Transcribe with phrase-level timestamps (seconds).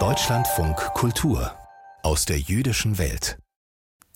[0.00, 1.52] Deutschlandfunk Kultur
[2.02, 3.38] aus der jüdischen Welt.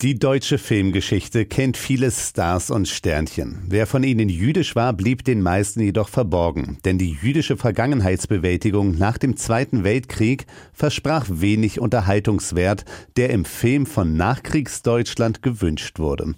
[0.01, 3.63] Die deutsche Filmgeschichte kennt viele Stars und Sternchen.
[3.69, 9.17] Wer von ihnen jüdisch war, blieb den meisten jedoch verborgen, denn die jüdische Vergangenheitsbewältigung nach
[9.17, 12.83] dem Zweiten Weltkrieg versprach wenig Unterhaltungswert,
[13.15, 16.35] der im Film von Nachkriegsdeutschland gewünscht wurde.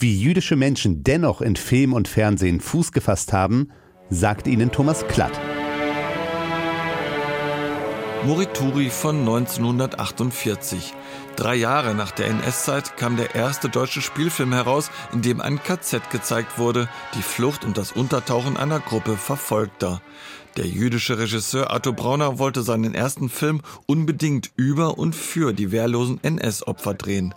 [0.00, 3.70] Wie jüdische Menschen dennoch in Film und Fernsehen Fuß gefasst haben,
[4.08, 5.40] sagt ihnen Thomas Klatt.
[8.22, 10.92] Morituri von 1948.
[11.36, 16.10] Drei Jahre nach der NS-Zeit kam der erste deutsche Spielfilm heraus, in dem ein KZ
[16.10, 20.02] gezeigt wurde, die Flucht und das Untertauchen einer Gruppe Verfolgter.
[20.58, 26.22] Der jüdische Regisseur Arthur Brauner wollte seinen ersten Film unbedingt über und für die wehrlosen
[26.22, 27.34] NS-Opfer drehen.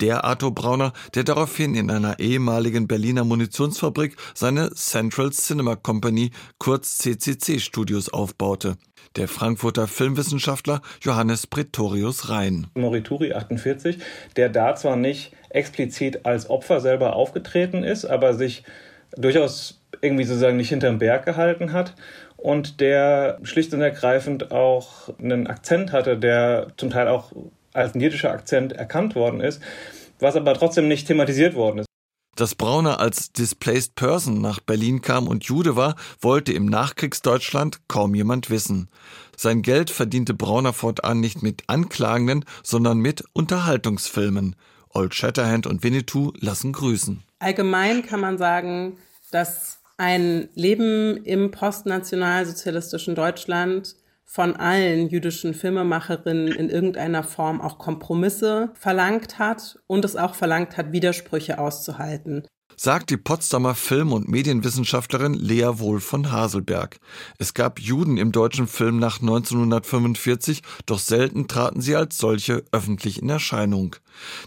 [0.00, 6.98] Der Arthur Brauner, der daraufhin in einer ehemaligen Berliner Munitionsfabrik seine Central Cinema Company, kurz
[6.98, 8.76] CCC Studios aufbaute
[9.16, 12.66] der Frankfurter Filmwissenschaftler Johannes Pretorius Rhein.
[12.74, 13.98] Morituri 48,
[14.36, 18.62] der da zwar nicht explizit als Opfer selber aufgetreten ist, aber sich
[19.16, 21.94] durchaus irgendwie sozusagen nicht hinterm Berg gehalten hat
[22.36, 27.32] und der schlicht und ergreifend auch einen Akzent hatte, der zum Teil auch
[27.72, 29.62] als ein jiddischer Akzent erkannt worden ist,
[30.18, 31.85] was aber trotzdem nicht thematisiert worden ist.
[32.36, 38.14] Dass Brauner als Displaced Person nach Berlin kam und Jude war, wollte im Nachkriegsdeutschland kaum
[38.14, 38.88] jemand wissen.
[39.38, 44.54] Sein Geld verdiente Brauner fortan nicht mit Anklagenden, sondern mit Unterhaltungsfilmen.
[44.90, 47.22] Old Shatterhand und Winnetou lassen grüßen.
[47.38, 48.98] Allgemein kann man sagen,
[49.30, 58.70] dass ein Leben im postnationalsozialistischen Deutschland von allen jüdischen Filmemacherinnen in irgendeiner Form auch Kompromisse
[58.74, 65.34] verlangt hat und es auch verlangt hat, Widersprüche auszuhalten sagt die Potsdamer Film- und Medienwissenschaftlerin
[65.34, 66.98] Lea Wohl von Haselberg.
[67.38, 73.22] Es gab Juden im deutschen Film nach 1945, doch selten traten sie als solche öffentlich
[73.22, 73.96] in Erscheinung.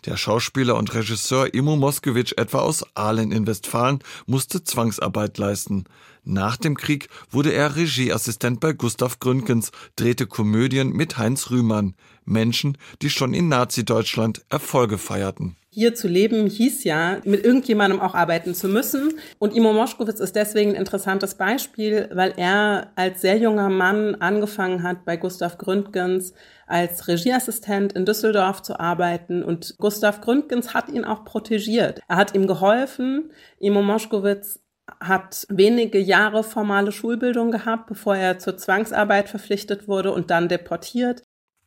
[0.06, 5.86] Der Schauspieler und Regisseur Imo Moskowitsch etwa aus Aalen in Westfalen musste Zwangsarbeit leisten.
[6.24, 11.96] Nach dem Krieg wurde er Regieassistent bei Gustav Gründgens, drehte Komödien mit Heinz Rühmann.
[12.26, 15.56] Menschen, die schon in Nazi-Deutschland Erfolge feierten.
[15.72, 19.14] Hier zu leben hieß ja, mit irgendjemandem auch arbeiten zu müssen.
[19.38, 24.82] Und Imo Moschkowitz ist deswegen ein interessantes Beispiel, weil er als sehr junger Mann angefangen
[24.82, 26.34] hat, bei Gustav Gründgens
[26.66, 29.44] als Regieassistent in Düsseldorf zu arbeiten.
[29.44, 32.00] Und Gustav Gründgens hat ihn auch protegiert.
[32.08, 33.32] Er hat ihm geholfen.
[33.60, 34.60] Imo Moschkowitz
[35.00, 41.22] hat wenige Jahre formale Schulbildung gehabt, bevor er zur Zwangsarbeit verpflichtet wurde und dann deportiert.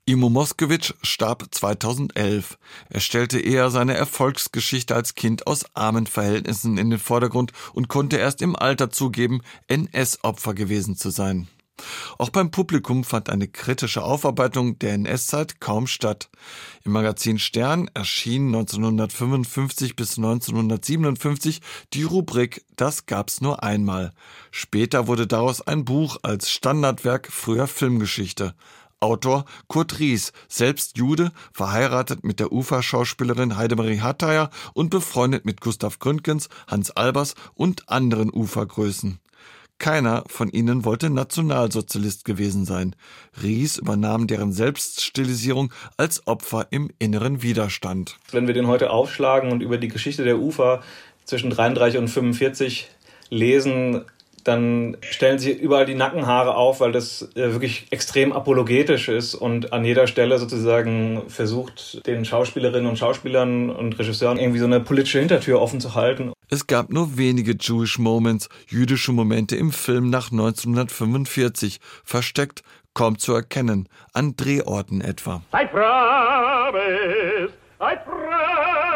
[0.04, 2.58] Imo Moskowitsch starb 2011.
[2.88, 8.16] Er stellte eher seine Erfolgsgeschichte als Kind aus armen Verhältnissen in den Vordergrund und konnte
[8.16, 11.46] erst im Alter zugeben, NS-Opfer gewesen zu sein.
[12.18, 16.30] Auch beim Publikum fand eine kritische Aufarbeitung der NS-Zeit kaum statt.
[16.84, 21.60] Im Magazin Stern erschien 1955 bis 1957
[21.92, 24.12] die Rubrik Das gab's nur einmal.
[24.50, 28.54] Später wurde daraus ein Buch als Standardwerk früher Filmgeschichte.
[29.02, 35.98] Autor Kurt Ries, selbst Jude, verheiratet mit der Uferschauspielerin Heidemarie Hatteier und befreundet mit Gustav
[35.98, 39.18] Gründgens, Hans Albers und anderen Ufergrößen.
[39.78, 42.94] Keiner von ihnen wollte Nationalsozialist gewesen sein.
[43.42, 48.16] Ries übernahm deren Selbststilisierung als Opfer im inneren Widerstand.
[48.30, 50.82] Wenn wir den heute aufschlagen und über die Geschichte der Ufer
[51.24, 52.88] zwischen 33 und 45
[53.30, 54.04] lesen,
[54.44, 59.72] dann stellen sich überall die Nackenhaare auf, weil das äh, wirklich extrem apologetisch ist und
[59.72, 65.18] an jeder Stelle sozusagen versucht, den Schauspielerinnen und Schauspielern und Regisseuren irgendwie so eine politische
[65.18, 66.32] Hintertür offen zu halten.
[66.48, 72.62] Es gab nur wenige Jewish Moments, jüdische Momente im Film nach 1945, versteckt,
[72.94, 75.42] kaum zu erkennen, an Drehorten etwa.
[75.54, 78.91] I promise, I promise.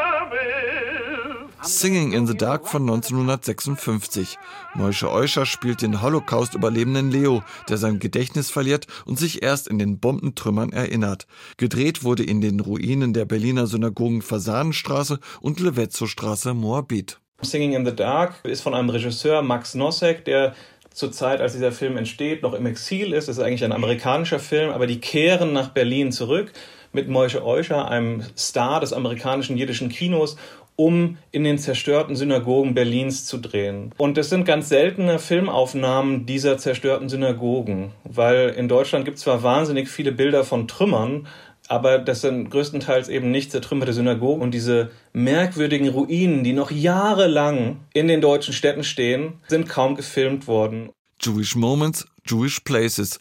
[1.67, 4.39] Singing in the Dark von 1956.
[4.75, 9.99] Moishe Euscher spielt den Holocaust-Überlebenden Leo, der sein Gedächtnis verliert und sich erst in den
[9.99, 11.27] Bombentrümmern erinnert.
[11.57, 17.19] Gedreht wurde in den Ruinen der Berliner Synagogen Fasanenstraße und Levetzow-Straße Moabit.
[17.43, 20.55] Singing in the Dark ist von einem Regisseur, Max Nosek, der
[20.95, 23.29] zur Zeit, als dieser Film entsteht, noch im Exil ist.
[23.29, 26.53] Es ist eigentlich ein amerikanischer Film, aber die kehren nach Berlin zurück
[26.93, 30.37] mit Moishe Euscher, einem Star des amerikanischen jiddischen Kinos
[30.77, 33.93] um in den zerstörten Synagogen Berlins zu drehen.
[33.97, 39.43] Und es sind ganz seltene Filmaufnahmen dieser zerstörten Synagogen, weil in Deutschland gibt es zwar
[39.43, 41.27] wahnsinnig viele Bilder von Trümmern,
[41.69, 47.81] aber das sind größtenteils eben nicht zertrümmerte Synagogen und diese merkwürdigen Ruinen, die noch jahrelang
[47.93, 50.91] in den deutschen Städten stehen, sind kaum gefilmt worden.
[51.21, 53.21] Jewish Moments, Jewish Places.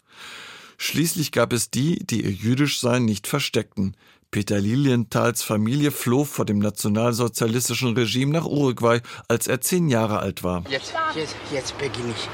[0.78, 3.96] Schließlich gab es die, die ihr Jüdischsein nicht versteckten.
[4.30, 10.42] Peter Lilienthals Familie floh vor dem nationalsozialistischen Regime nach Uruguay, als er zehn Jahre alt
[10.42, 10.64] war.
[10.68, 12.28] Jetzt, jetzt, jetzt beginne ich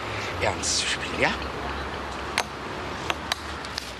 [0.44, 1.30] ernst zu spielen, ja?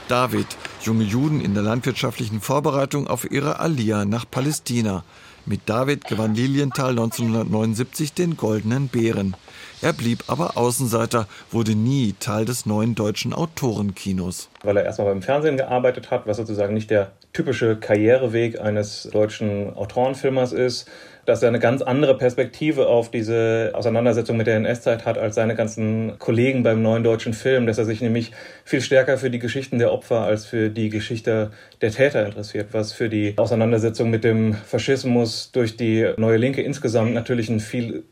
[0.08, 0.46] David,
[0.82, 5.04] junge Juden in der landwirtschaftlichen Vorbereitung auf ihre Aliyah nach Palästina.
[5.46, 9.36] Mit David gewann Lilienthal 1979 den Goldenen Bären.
[9.82, 14.48] Er blieb aber Außenseiter, wurde nie Teil des neuen deutschen Autorenkinos.
[14.62, 19.74] Weil er erstmal beim Fernsehen gearbeitet hat, was sozusagen nicht der typische Karriereweg eines deutschen
[19.74, 20.88] Autorenfilmers ist,
[21.24, 25.56] dass er eine ganz andere Perspektive auf diese Auseinandersetzung mit der NS-Zeit hat als seine
[25.56, 28.30] ganzen Kollegen beim neuen deutschen Film, dass er sich nämlich
[28.64, 31.50] viel stärker für die Geschichten der Opfer als für die Geschichte
[31.80, 37.14] der Täter interessiert, was für die Auseinandersetzung mit dem Faschismus durch die neue Linke insgesamt
[37.14, 38.04] natürlich ein viel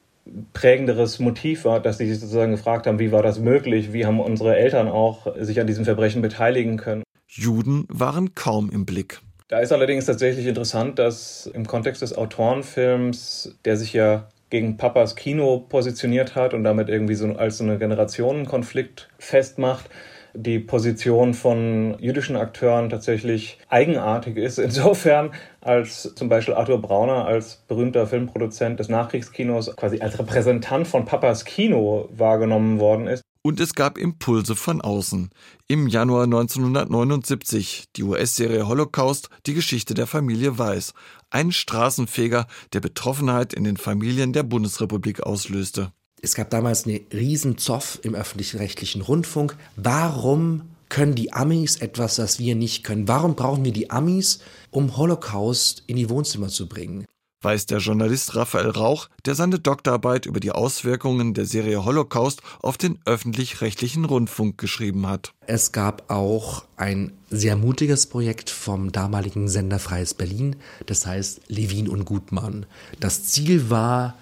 [0.53, 4.21] prägenderes Motiv war, dass sie sich sozusagen gefragt haben, wie war das möglich, wie haben
[4.21, 7.03] unsere Eltern auch sich an diesem Verbrechen beteiligen können.
[7.27, 9.21] Juden waren kaum im Blick.
[9.49, 15.17] Da ist allerdings tatsächlich interessant, dass im Kontext des Autorenfilms, der sich ja gegen Papas
[15.17, 19.89] Kino positioniert hat und damit irgendwie so als so eine Generationenkonflikt festmacht,
[20.35, 24.59] die Position von jüdischen Akteuren tatsächlich eigenartig ist.
[24.59, 25.31] Insofern,
[25.61, 31.45] als zum Beispiel Arthur Brauner als berühmter Filmproduzent des Nachkriegskinos quasi als Repräsentant von Papas
[31.45, 33.23] Kino wahrgenommen worden ist.
[33.43, 35.31] Und es gab Impulse von außen.
[35.67, 40.93] Im Januar 1979 die US-Serie Holocaust, die Geschichte der Familie Weiß.
[41.31, 45.93] Ein Straßenfeger, der Betroffenheit in den Familien der Bundesrepublik auslöste.
[46.23, 49.57] Es gab damals eine riesen Zoff im öffentlich-rechtlichen Rundfunk.
[49.77, 53.09] Warum können die Amis etwas, das wir nicht können?
[53.09, 54.41] Warum brauchen wir die Amis,
[54.71, 57.07] um Holocaust in die Wohnzimmer zu bringen?
[57.43, 62.77] weiß der Journalist Raphael Rauch, der seine Doktorarbeit über die Auswirkungen der Serie Holocaust auf
[62.77, 65.33] den öffentlich-rechtlichen Rundfunk geschrieben hat.
[65.47, 71.89] Es gab auch ein sehr mutiges Projekt vom damaligen Sender Freies Berlin, das heißt Levin
[71.89, 72.67] und Gutmann.
[72.99, 74.17] Das Ziel war,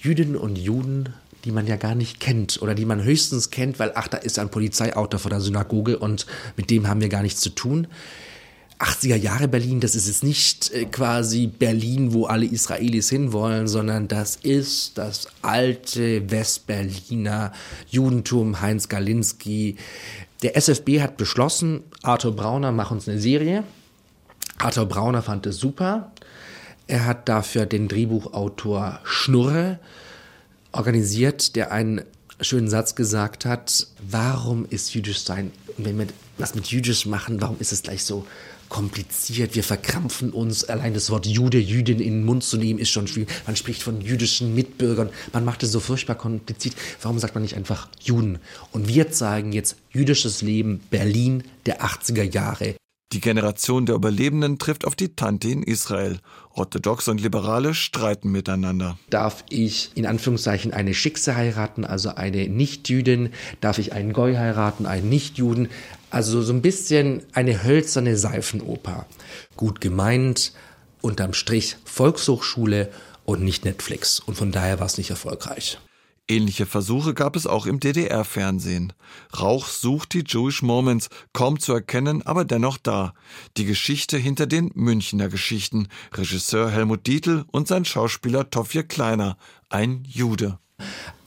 [0.00, 1.10] Jüdinnen und Juden,
[1.44, 4.38] die man ja gar nicht kennt oder die man höchstens kennt, weil ach, da ist
[4.38, 7.86] ein Polizeiauto vor der Synagoge und mit dem haben wir gar nichts zu tun.
[8.78, 14.06] 80er Jahre Berlin, das ist jetzt nicht äh, quasi Berlin, wo alle Israelis hinwollen, sondern
[14.06, 17.52] das ist das alte Westberliner
[17.90, 19.76] Judentum, Heinz Galinski.
[20.42, 23.64] Der SFB hat beschlossen, Arthur Brauner macht uns eine Serie.
[24.58, 26.12] Arthur Brauner fand es super.
[26.88, 29.78] Er hat dafür den Drehbuchautor Schnurre
[30.72, 32.00] organisiert, der einen
[32.40, 36.06] schönen Satz gesagt hat, warum ist jüdisch sein, wenn wir
[36.38, 38.26] was mit jüdisch machen, warum ist es gleich so
[38.70, 42.90] kompliziert, wir verkrampfen uns, allein das Wort Jude, Jüdin in den Mund zu nehmen, ist
[42.90, 43.28] schon schwierig.
[43.46, 46.74] Man spricht von jüdischen Mitbürgern, man macht es so furchtbar kompliziert.
[47.02, 48.38] Warum sagt man nicht einfach Juden?
[48.72, 52.76] Und wir zeigen jetzt jüdisches Leben Berlin der 80er Jahre.
[53.12, 56.18] Die Generation der Überlebenden trifft auf die Tante in Israel.
[56.52, 58.98] Orthodoxe und Liberale streiten miteinander.
[59.08, 63.30] Darf ich in Anführungszeichen eine Schickse heiraten, also eine Nichtjüdin?
[63.62, 65.70] Darf ich einen Goy heiraten, einen Nichtjuden?
[66.10, 69.06] Also so ein bisschen eine hölzerne Seifenoper.
[69.56, 70.52] Gut gemeint,
[71.00, 72.90] unterm Strich Volkshochschule
[73.24, 74.20] und nicht Netflix.
[74.20, 75.78] Und von daher war es nicht erfolgreich.
[76.28, 78.92] Ähnliche Versuche gab es auch im DDR-Fernsehen.
[79.38, 83.14] Rauch sucht die Jewish Moments, kaum zu erkennen, aber dennoch da.
[83.56, 85.88] Die Geschichte hinter den Münchner Geschichten.
[86.12, 89.38] Regisseur Helmut Dietl und sein Schauspieler Toffje Kleiner,
[89.70, 90.58] ein Jude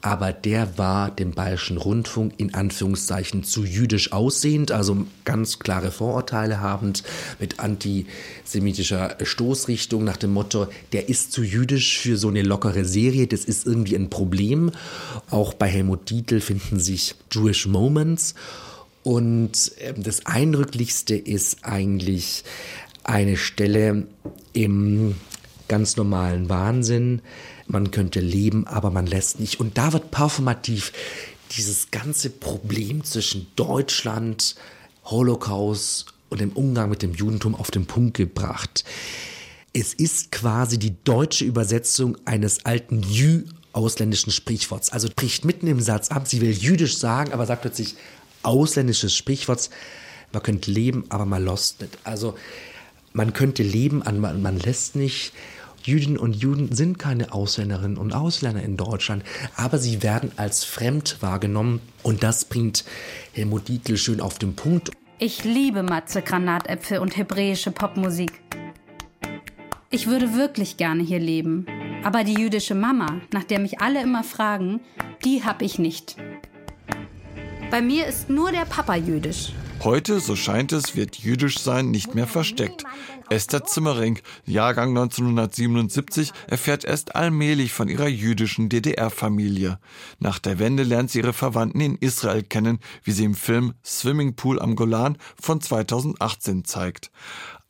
[0.02, 6.60] aber der war dem Bayerischen Rundfunk in Anführungszeichen zu jüdisch aussehend, also ganz klare Vorurteile
[6.60, 7.04] habend,
[7.40, 13.28] mit antisemitischer Stoßrichtung nach dem Motto, der ist zu jüdisch für so eine lockere Serie,
[13.28, 14.72] das ist irgendwie ein Problem.
[15.30, 18.34] Auch bei Helmut Dietl finden sich Jewish Moments.
[19.04, 22.44] Und ähm, das Eindrücklichste ist eigentlich
[23.04, 24.06] eine Stelle
[24.54, 25.16] im
[25.72, 27.22] ganz normalen Wahnsinn,
[27.66, 29.62] man könnte leben, aber man lässt nicht.
[29.62, 30.92] Und da wird performativ
[31.56, 34.56] dieses ganze Problem zwischen Deutschland,
[35.06, 38.84] Holocaust und dem Umgang mit dem Judentum auf den Punkt gebracht.
[39.72, 44.90] Es ist quasi die deutsche Übersetzung eines alten Jü ausländischen Sprichworts.
[44.92, 47.96] Also bricht mitten im Satz ab, sie will jüdisch sagen, aber sagt plötzlich
[48.44, 49.70] ausländisches Sprichworts.
[50.34, 51.98] Man könnte leben, aber man lässt nicht.
[52.04, 52.36] Also
[53.14, 55.32] man könnte leben, man, man lässt nicht.
[55.86, 59.24] Jüdinnen und Juden sind keine Ausländerinnen und Ausländer in Deutschland,
[59.56, 62.86] aber sie werden als fremd wahrgenommen und das bringt
[63.34, 64.92] Helmut Dietl schön auf den Punkt.
[65.20, 68.42] Ich liebe Matze, Granatäpfel und hebräische Popmusik.
[69.90, 71.66] Ich würde wirklich gerne hier leben,
[72.04, 74.80] aber die jüdische Mama, nach der mich alle immer fragen,
[75.26, 76.16] die hab ich nicht.
[77.70, 79.54] Bei mir ist nur der Papa jüdisch.
[79.84, 82.84] Heute, so scheint es, wird jüdisch sein nicht mehr versteckt.
[83.32, 89.80] Esther Zimmering, Jahrgang 1977, erfährt erst allmählich von ihrer jüdischen DDR-Familie.
[90.20, 94.60] Nach der Wende lernt sie ihre Verwandten in Israel kennen, wie sie im Film Swimmingpool
[94.60, 97.10] am Golan von 2018 zeigt.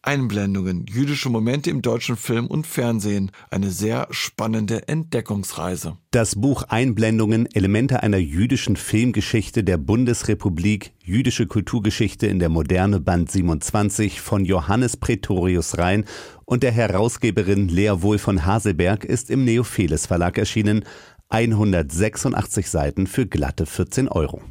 [0.03, 3.31] Einblendungen, jüdische Momente im deutschen Film und Fernsehen.
[3.51, 5.97] Eine sehr spannende Entdeckungsreise.
[6.09, 13.31] Das Buch Einblendungen, Elemente einer jüdischen Filmgeschichte der Bundesrepublik, jüdische Kulturgeschichte in der Moderne, Band
[13.31, 16.05] 27 von Johannes Pretorius Rhein
[16.45, 20.83] und der Herausgeberin Lea Wohl von Haselberg ist im Neopheles Verlag erschienen.
[21.29, 24.41] 186 Seiten für glatte 14 Euro.